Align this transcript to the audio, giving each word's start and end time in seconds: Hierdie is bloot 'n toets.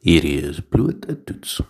Hierdie 0.00 0.42
is 0.42 0.60
bloot 0.60 1.06
'n 1.10 1.24
toets. 1.24 1.60